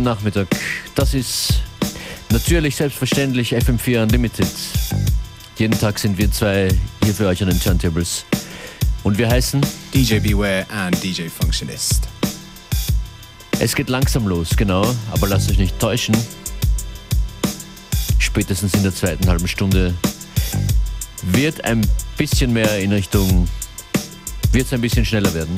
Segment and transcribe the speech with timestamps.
[0.00, 0.48] guten Nachmittag.
[0.94, 1.60] Das ist
[2.30, 4.48] natürlich selbstverständlich FM4 Unlimited.
[5.58, 6.68] Jeden Tag sind wir zwei
[7.04, 8.24] hier für euch an den Turntables.
[9.02, 9.60] Und wir heißen
[9.92, 12.08] DJ Beware and DJ Functionist.
[13.58, 16.16] Es geht langsam los, genau, aber lasst euch nicht täuschen.
[18.18, 19.92] Spätestens in der zweiten halben Stunde
[21.24, 21.86] wird ein
[22.16, 23.46] bisschen mehr in Richtung,
[24.52, 25.54] wird es ein bisschen schneller werden.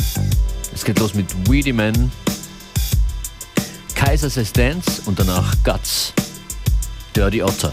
[0.74, 2.10] Es geht los mit Weedy Man,
[4.12, 6.12] Kaiser Says Dance und danach Guts,
[7.16, 7.72] Dirty Otter.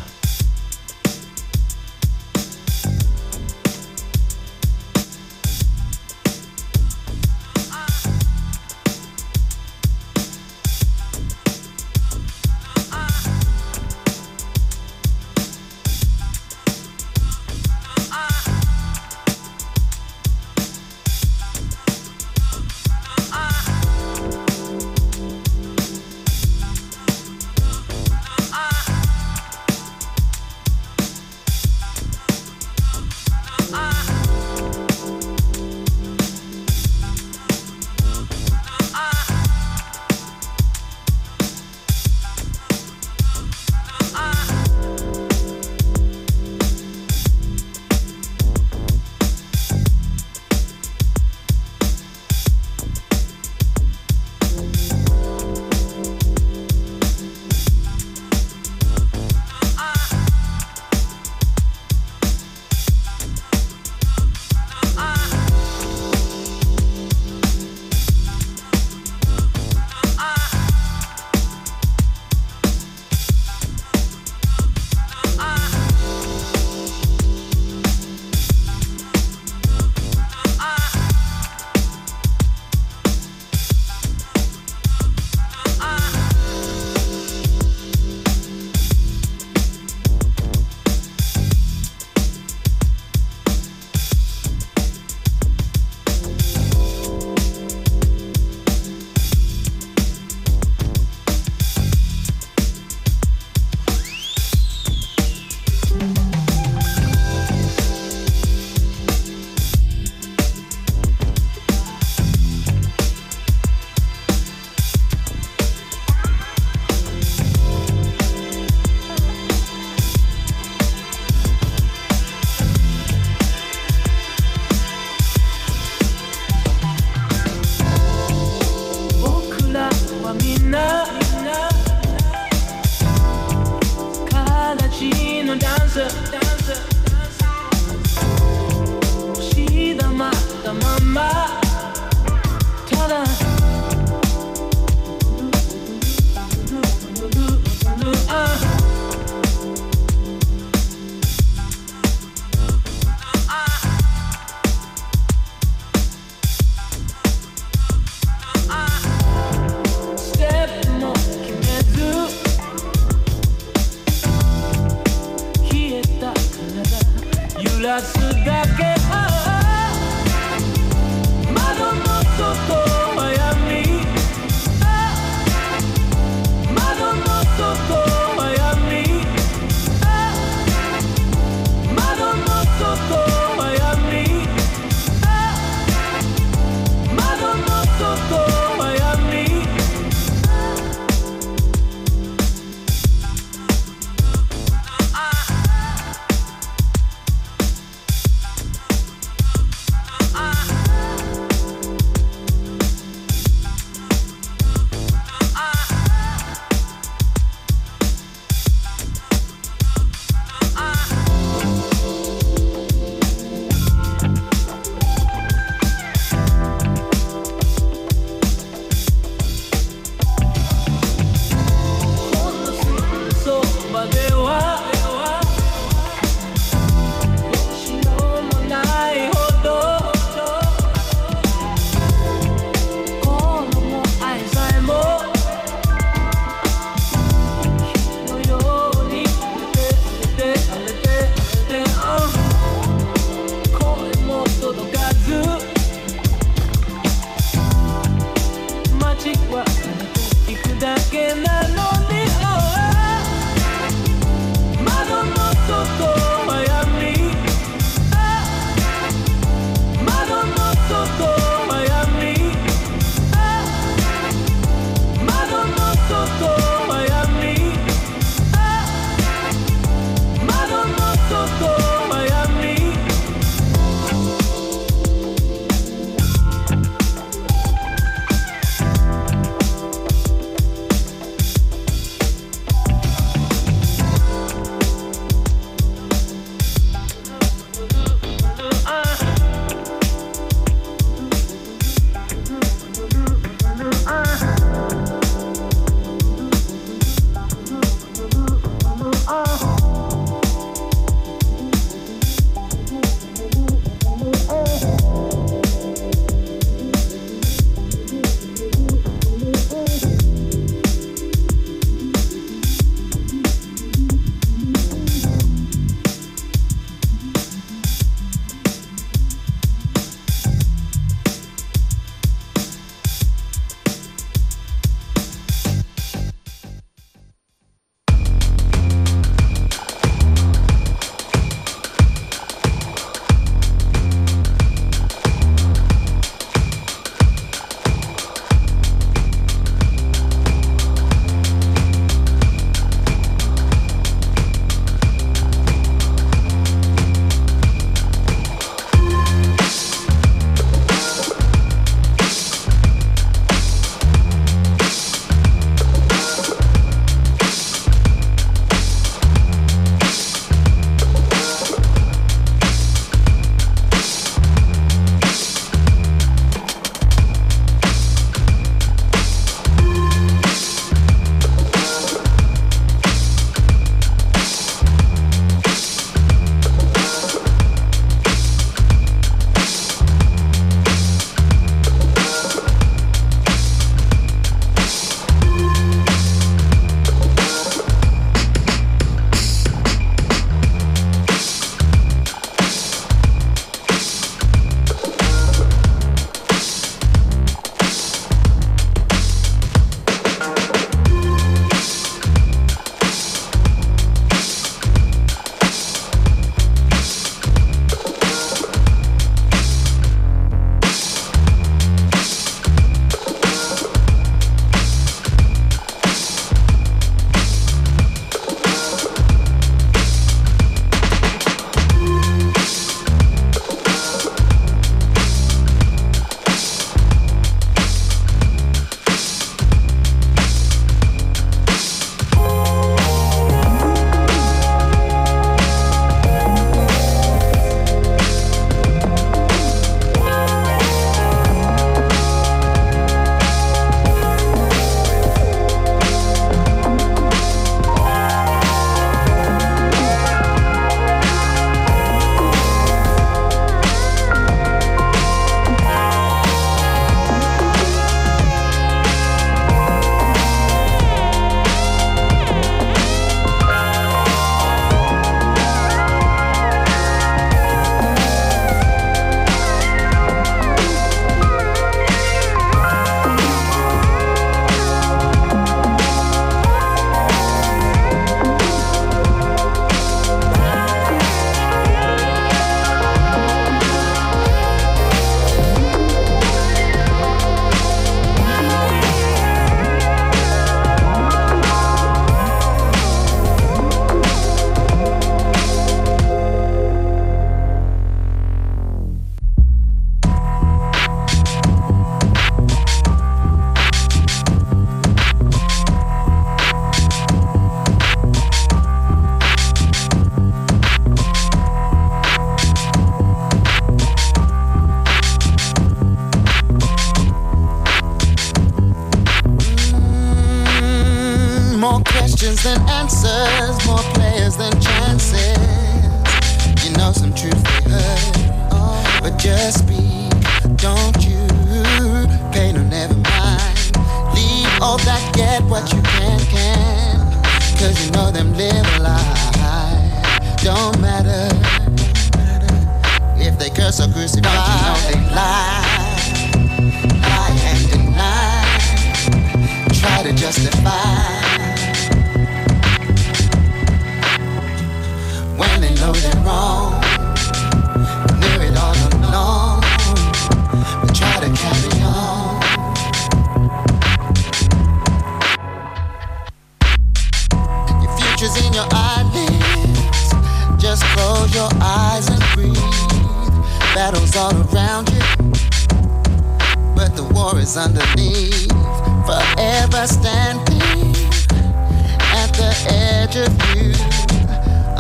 [583.40, 583.52] Of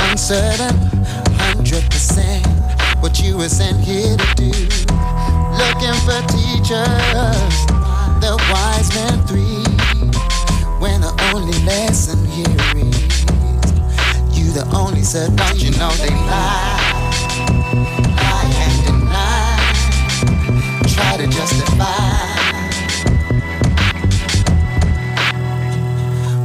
[0.10, 0.76] uncertain,
[1.36, 2.46] hundred percent
[3.02, 4.52] what you were sent here to do.
[5.60, 7.56] Looking for teachers,
[8.24, 9.64] the wise men three.
[10.80, 13.26] When the only lesson here is
[14.38, 16.80] you, the only said, don't you know they lie,
[18.16, 19.60] lie and deny,
[20.88, 22.38] try to justify.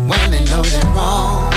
[0.08, 1.53] When they know they're wrong.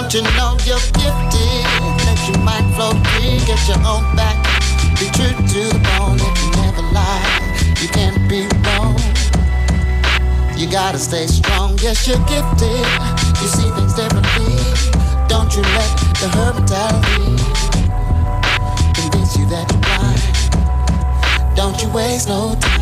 [0.00, 1.66] Don't you know you're gifted?
[2.06, 4.38] That you might flow free, get your own back.
[4.94, 7.26] Be true to the bone if you never lie.
[7.82, 8.94] You can't be wrong.
[10.56, 11.76] You gotta stay strong.
[11.82, 12.86] Yes, you're gifted.
[13.42, 14.54] You see things differently.
[15.26, 15.90] Don't you let
[16.22, 17.34] the herd mentality
[18.94, 21.56] convince you that you're blind.
[21.56, 22.77] Don't you waste no time.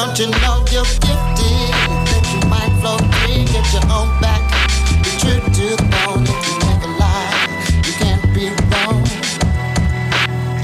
[0.00, 1.76] You know you're gifted.
[2.08, 4.40] That you might flow free, get your own back.
[5.04, 7.36] Be true to the bone if you never lie.
[7.84, 9.04] You can't be wrong.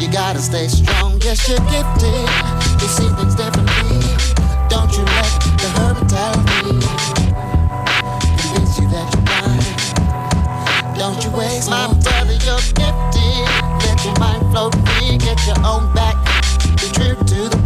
[0.01, 1.21] You gotta stay strong.
[1.21, 2.25] Yes, you're gifted.
[2.81, 4.01] You see things differently.
[4.73, 5.29] Don't you let
[5.61, 6.81] the hurt mentality
[8.41, 10.97] convince you that you're blind.
[10.97, 13.45] Don't you waste my brother, you're gifted.
[13.85, 16.17] Let your mind flow free, get your own back.
[16.81, 17.61] Be true to the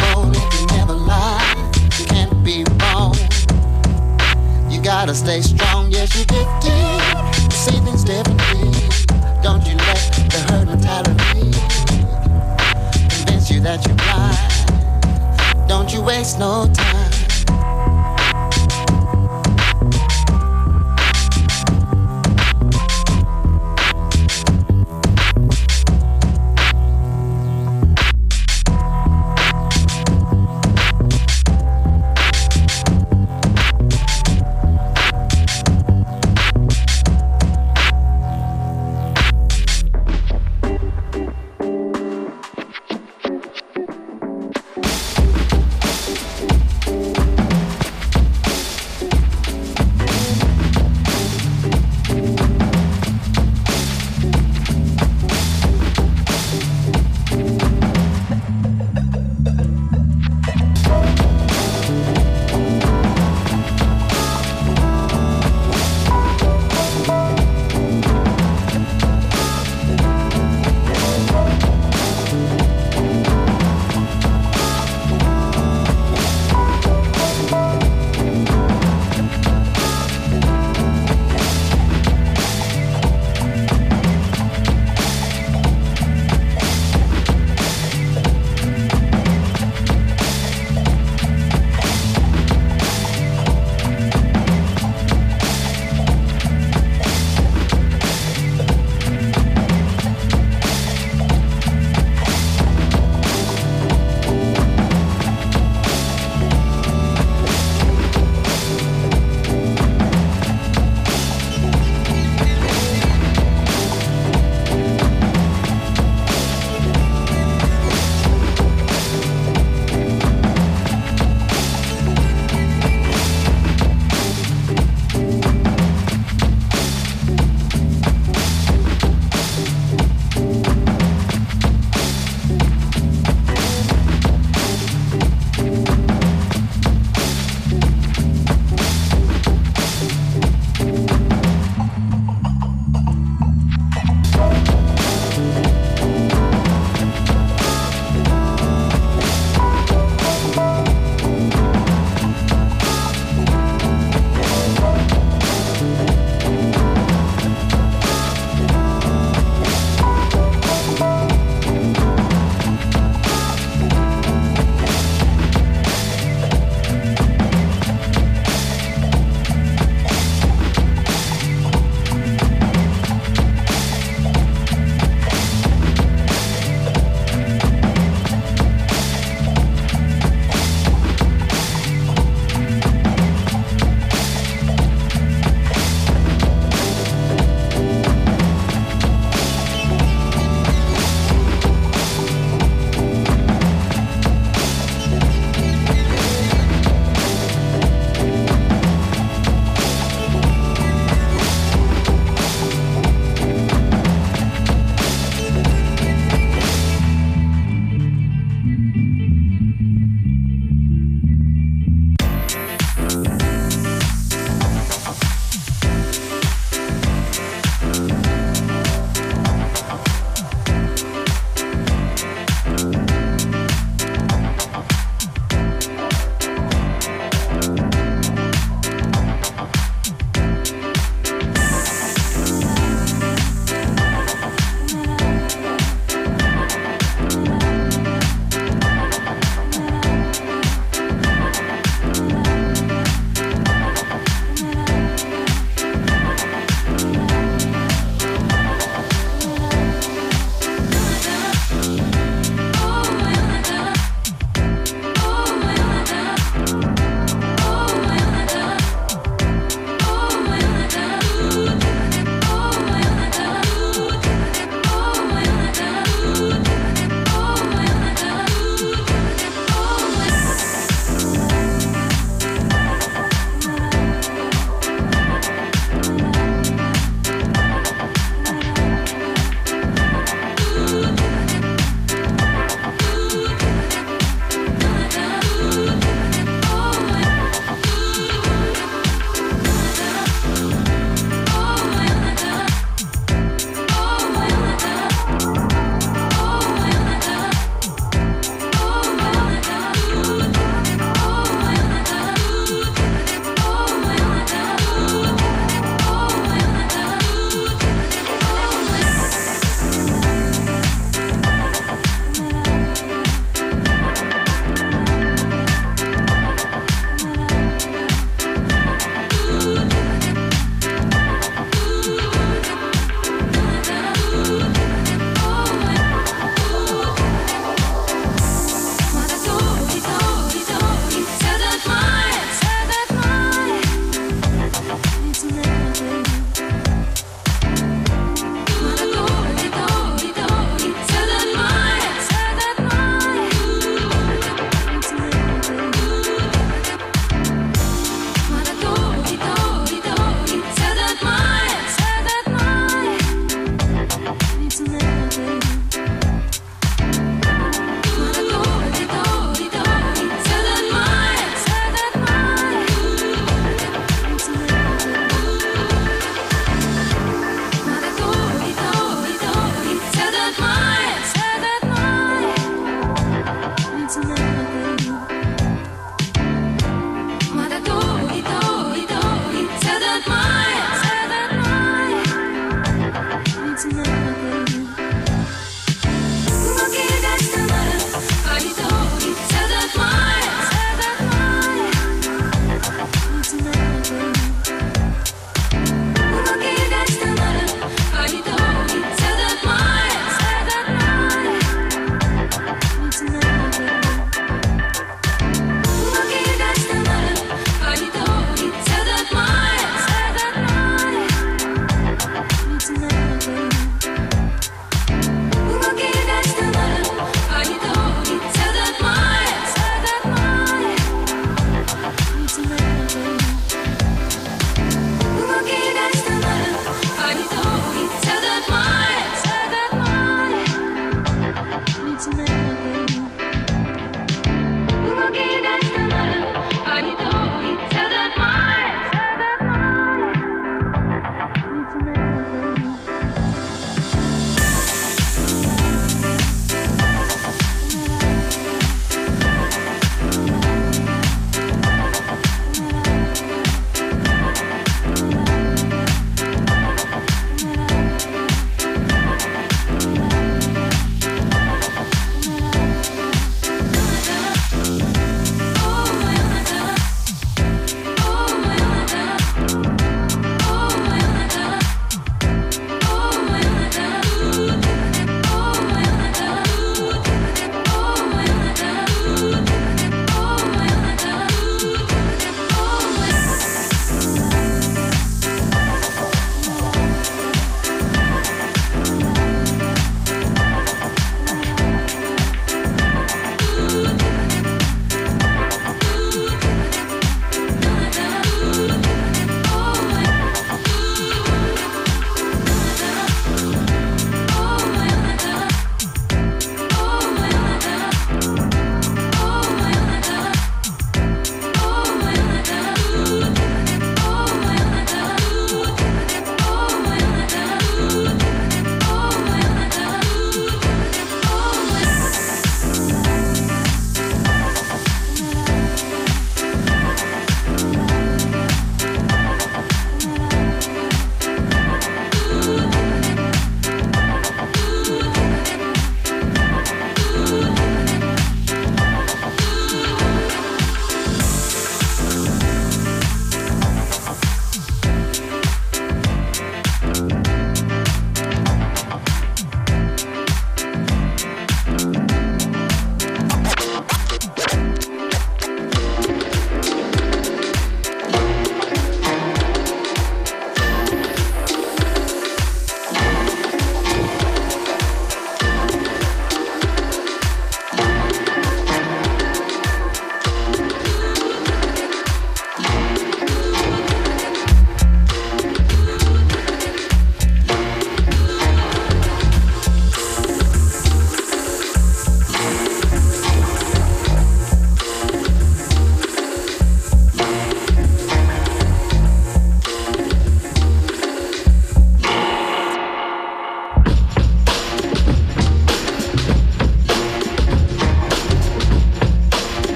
[5.07, 6.47] gotta stay strong, yes, you did.
[6.62, 8.71] You see things differently.
[9.42, 9.97] Don't you let
[10.28, 11.50] the herd mentality
[13.09, 15.66] convince you that you're blind.
[15.66, 17.10] Don't you waste no time.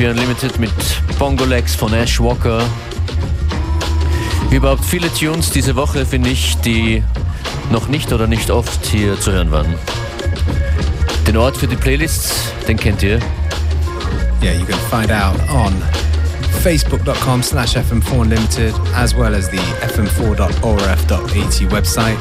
[0.00, 0.72] FM4 Unlimited mit
[1.18, 2.62] Bongo Legs von Ash Walker.
[4.50, 7.02] Überhaupt viele Tunes diese Woche, finde ich, die
[7.70, 9.74] noch nicht oder nicht oft hier zu hören waren.
[11.26, 13.20] Den Ort für die Playlists, den kennt ihr.
[14.42, 15.74] Yeah, you can find out on
[16.62, 22.16] facebook.com slash fm4 unlimited as well as the fm4.orf.at website.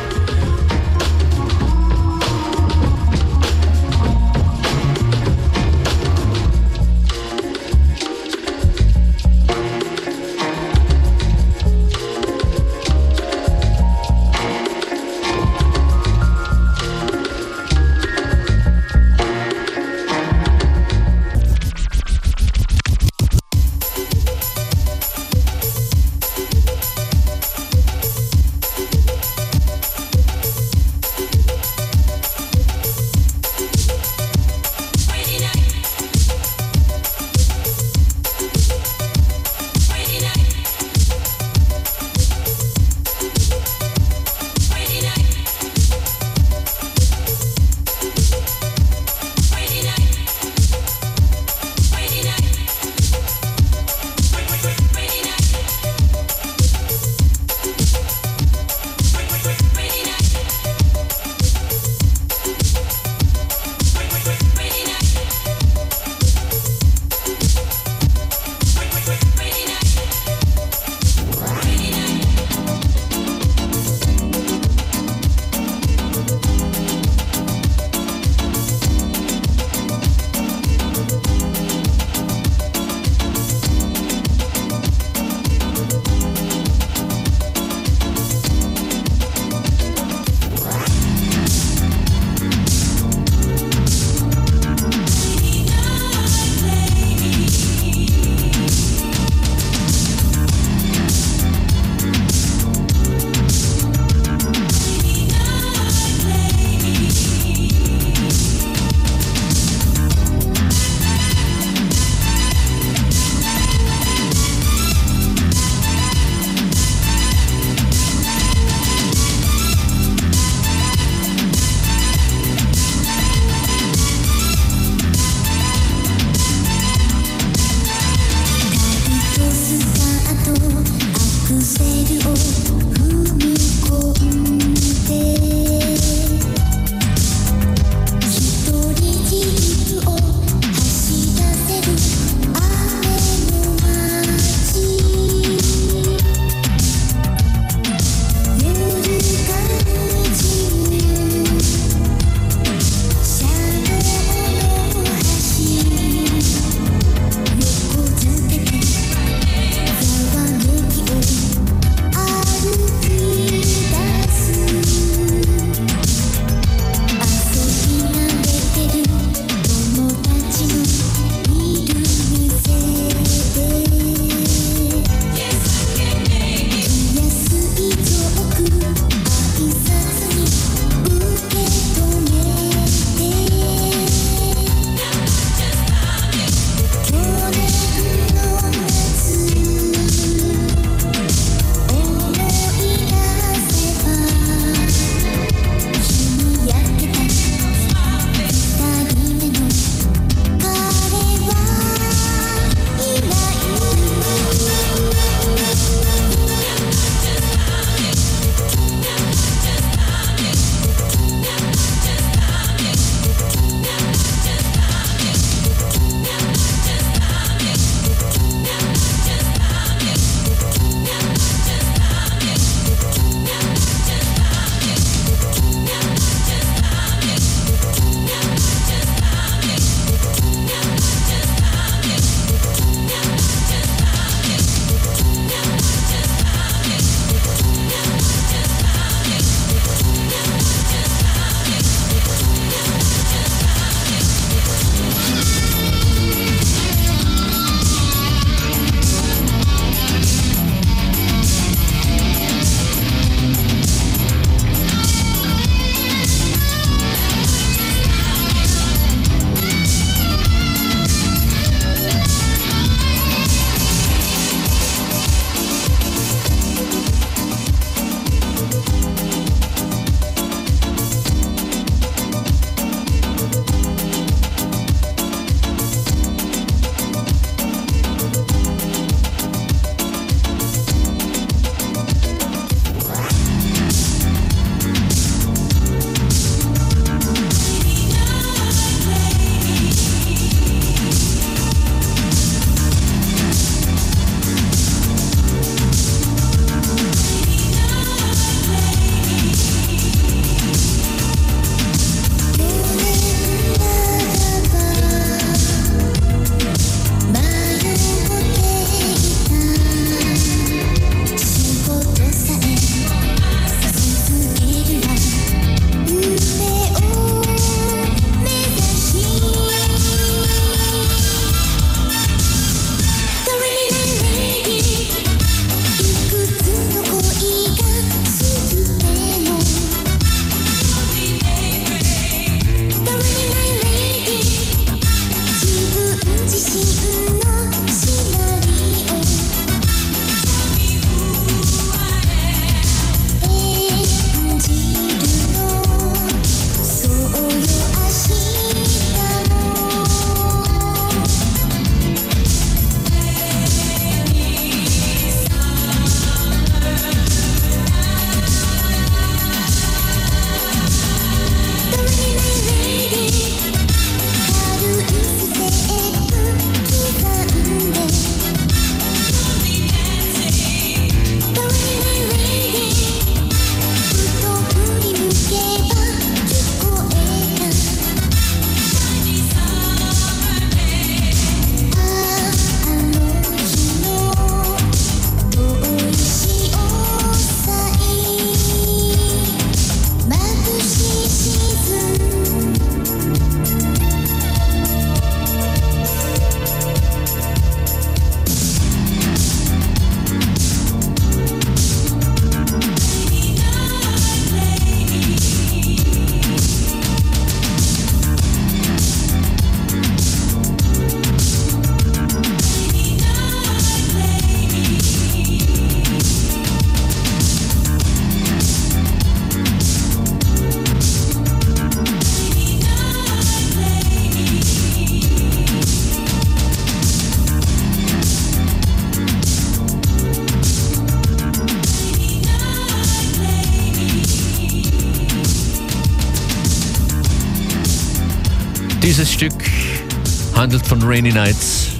[441.09, 441.93] Rainy Nights.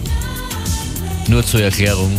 [1.28, 2.12] Nur zur Erklärung.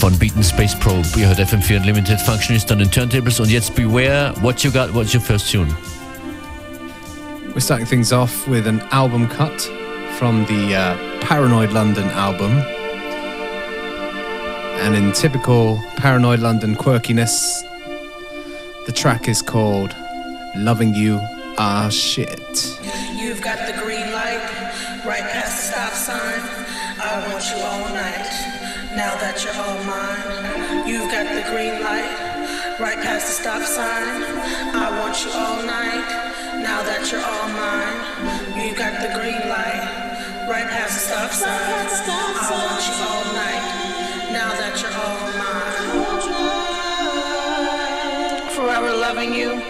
[0.00, 1.06] Von Beaten Space Probe.
[1.16, 5.14] Ihr hört FM4 Unlimited Functionist on den Turntables und jetzt Beware What You Got, what's
[5.14, 5.72] your first tune?
[7.54, 9.70] We're starting things off with an album cut
[10.18, 12.50] from the uh, Paranoid London album.
[14.82, 17.62] And in typical Paranoid London quirkiness,
[18.86, 19.94] the track is called
[20.56, 21.20] Loving You
[21.56, 22.75] Ah Shit.
[29.58, 30.86] All mine.
[30.86, 32.10] You've got the green light
[32.78, 34.22] right past the stop sign.
[34.74, 36.06] I want you all night.
[36.62, 37.96] Now that you're all mine.
[38.60, 39.84] You've got the green light
[40.48, 41.50] right past the stop sign.
[41.50, 43.64] I want you all night.
[44.32, 45.76] Now that you're all mine.
[48.56, 49.60] Forever loving you.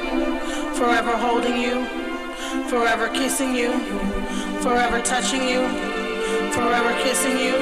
[0.75, 2.07] Forever holding you
[2.69, 3.79] forever kissing you,
[4.61, 5.61] forever touching you,
[6.53, 7.55] forever kissing you,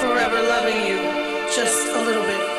[0.00, 1.17] forever loving you,
[1.54, 2.57] just a little bit.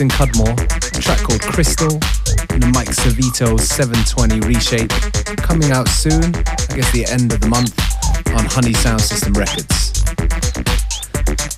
[0.00, 0.56] Justin Cudmore,
[0.96, 1.92] a track called Crystal,
[2.54, 4.88] and the Mike Servito 720 reshape,
[5.36, 7.76] coming out soon, I guess the end of the month,
[8.32, 9.92] on Honey Sound System Records.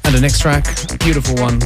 [0.02, 1.60] And the next track, a beautiful one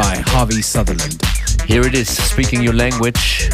[0.00, 1.20] by Harvey Sutherland.
[1.66, 3.50] Here it is, Speaking Your Language.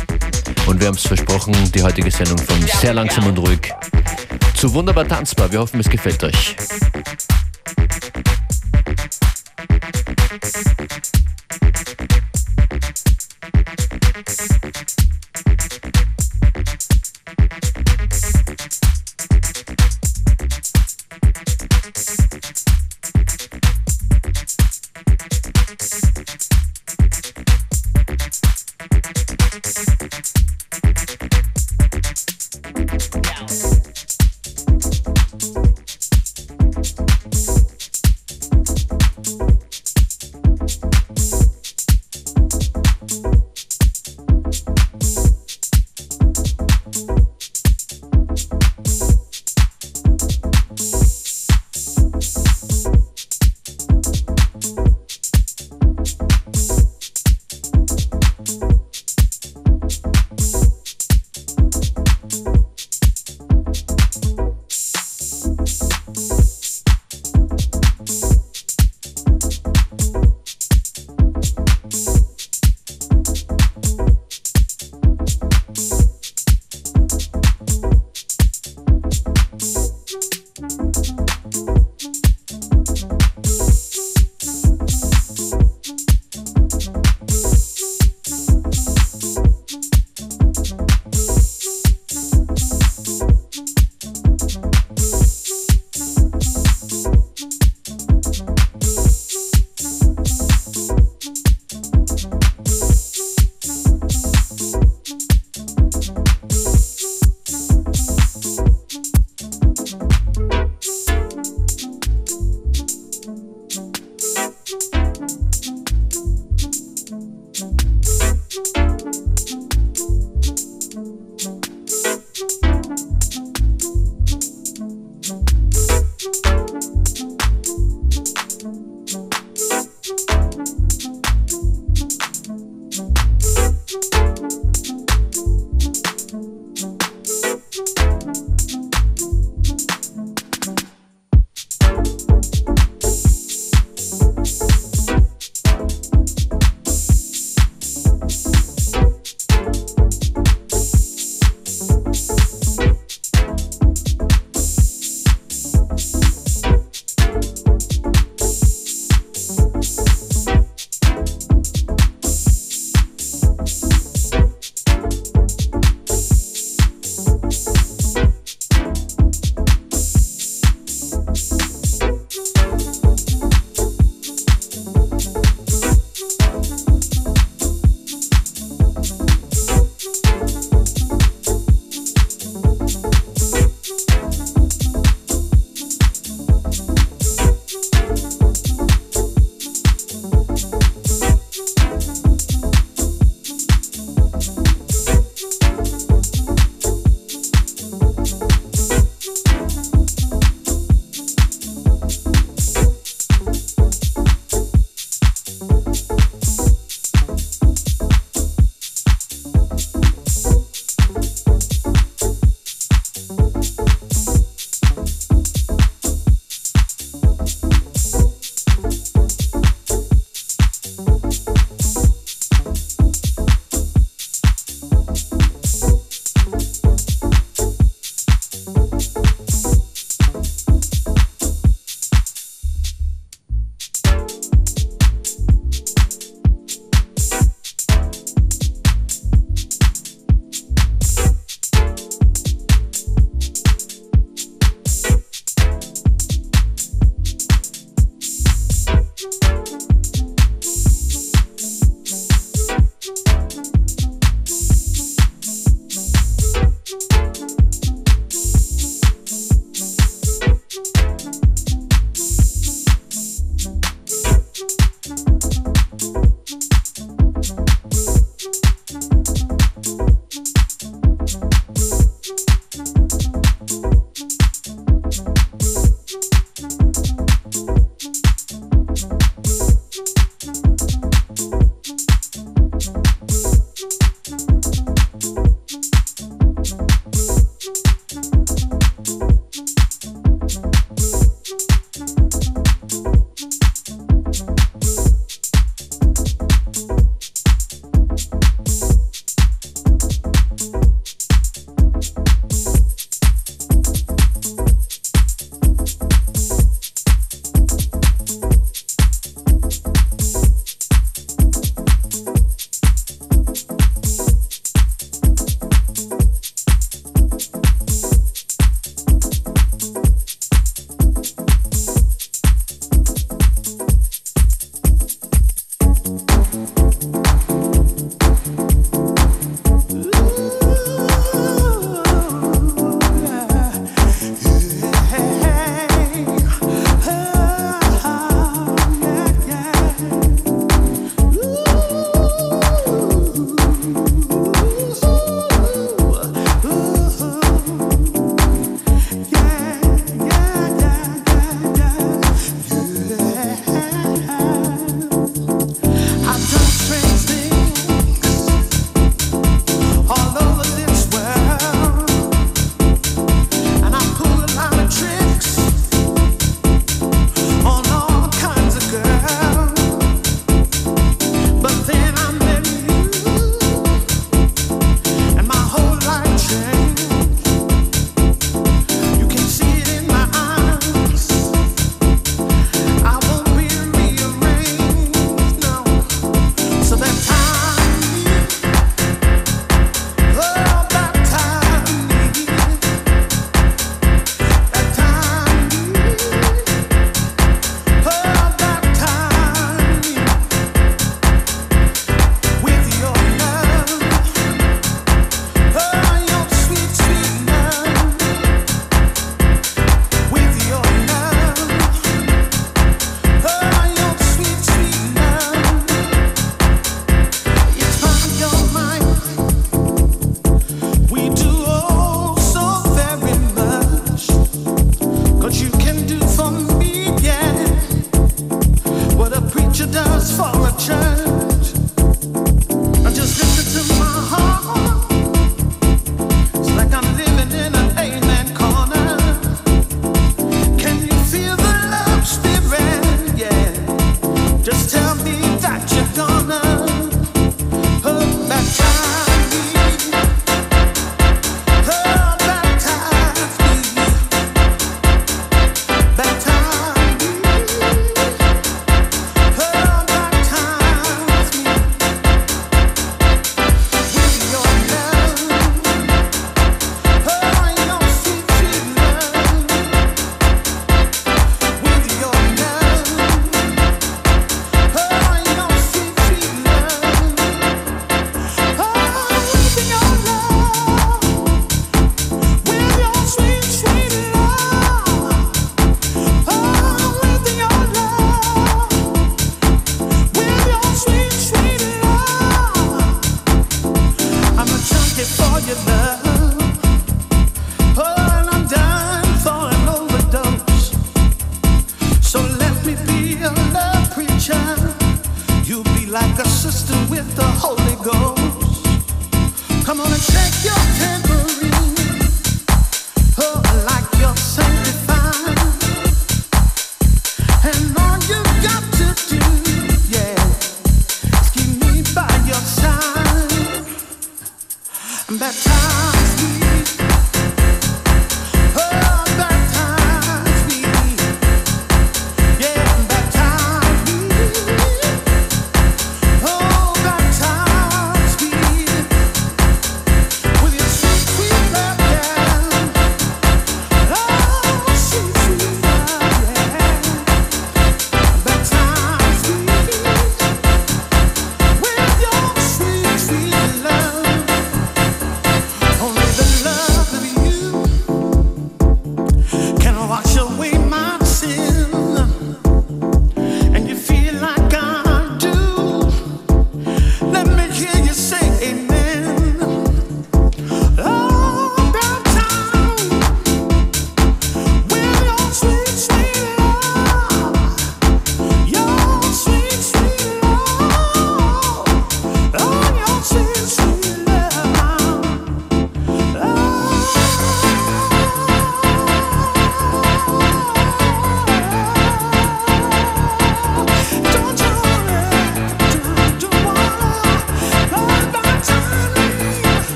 [0.68, 3.72] Und wir haben es versprochen, die heutige Sendung von sehr langsam und ruhig
[4.54, 5.50] zu wunderbar tanzbar.
[5.50, 6.54] Wir hoffen, es gefällt euch.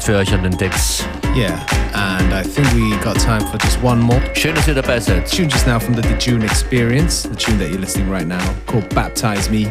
[0.00, 1.04] and Functionist für euch an den Decks.
[1.34, 4.20] Yeah, and I think we got time for just one more.
[4.34, 5.26] Schön, dass ihr dabei seid.
[5.26, 8.88] Tune just now from the June Experience, the tune that you're listening right now, called
[8.94, 9.66] Baptize Me.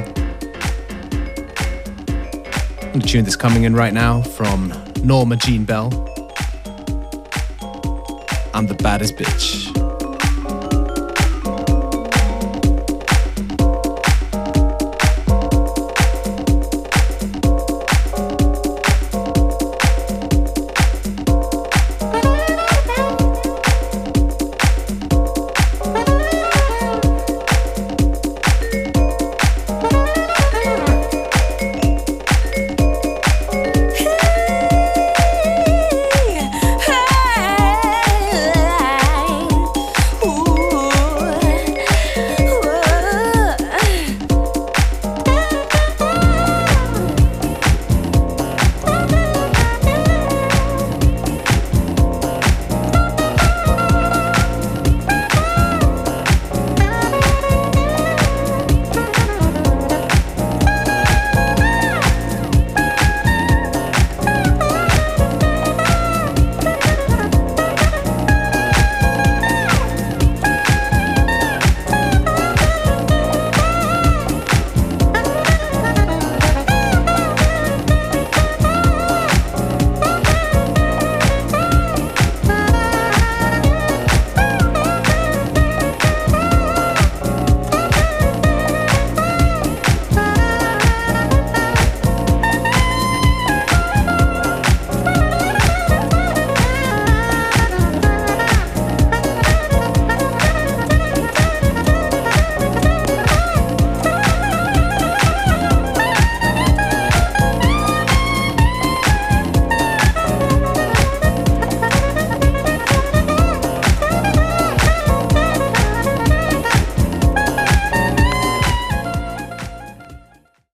[2.94, 4.74] And the tune that's coming in right now from
[5.04, 5.92] Norma Jean Bell.
[8.54, 9.79] I'm the baddest bitch.